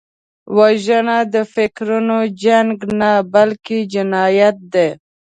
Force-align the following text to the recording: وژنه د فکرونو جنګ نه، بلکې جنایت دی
وژنه 0.57 1.17
د 1.33 1.35
فکرونو 1.53 2.17
جنګ 2.43 2.75
نه، 2.99 3.11
بلکې 3.33 3.77
جنایت 3.93 4.57
دی 4.73 4.89